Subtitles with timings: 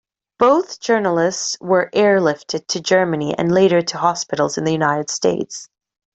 [0.39, 5.69] Both journalists were airlifted to Germany and later to hospitals in the United States.